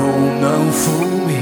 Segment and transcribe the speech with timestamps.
[0.00, 1.40] home now for me.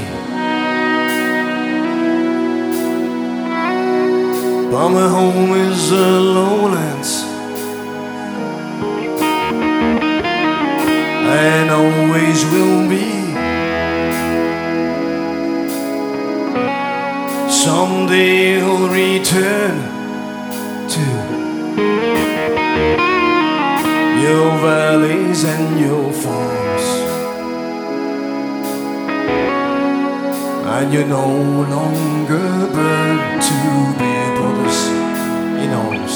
[4.71, 7.11] But my home is the lowlands.
[11.41, 13.07] And always will be.
[17.63, 19.75] Someday I'll return
[20.95, 21.05] to
[24.23, 27.08] your valleys and your farms.
[30.79, 32.37] And you're no longer
[32.71, 33.59] burnt to
[33.99, 34.87] be brothers
[35.61, 36.15] in arms.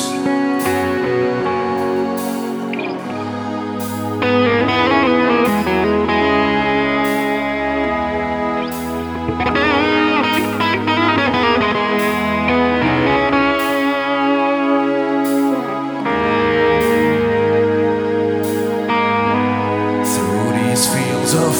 [20.16, 21.54] Through these fields of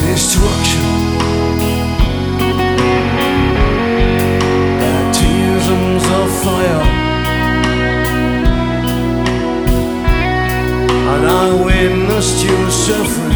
[0.00, 0.91] destruction.
[12.22, 13.32] Witnessed your suffering.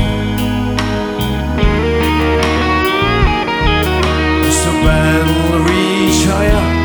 [4.45, 6.76] As the battle reached higher.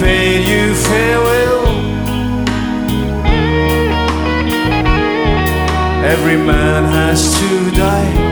[0.00, 1.66] Bid you farewell.
[6.04, 8.29] Every man has to die.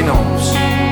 [0.00, 0.89] In arms.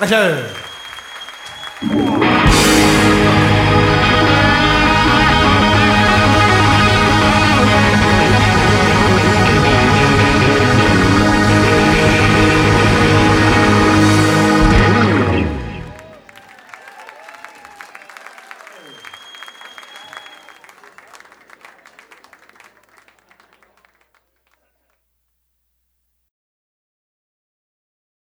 [0.00, 2.07] 안 녕.